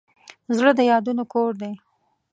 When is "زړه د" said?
0.57-0.79